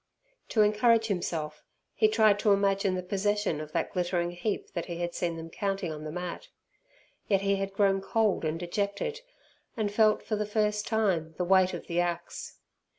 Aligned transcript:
To 0.49 0.63
encourage 0.63 1.09
himself, 1.09 1.63
he 1.93 2.07
tried 2.07 2.39
to 2.39 2.51
imagine 2.53 2.95
the 2.95 3.03
possession 3.03 3.61
of 3.61 3.71
that 3.73 3.93
glittering 3.93 4.31
heap 4.31 4.73
that 4.73 4.87
he 4.87 4.97
had 4.97 5.13
seen 5.13 5.37
them 5.37 5.51
counting 5.51 5.91
on 5.91 6.05
the 6.05 6.11
mat. 6.11 6.47
Yet 7.27 7.41
he 7.41 7.57
had 7.57 7.71
grown 7.71 8.01
cold 8.01 8.43
and 8.43 8.59
dejected, 8.59 9.21
and 9.77 9.93
felt 9.93 10.23
for 10.23 10.35
the 10.35 10.47
first 10.47 10.87
time 10.87 11.35
the 11.37 11.45
weight 11.45 11.75
of 11.75 11.85
the 11.85 11.99
axe. 11.99 12.57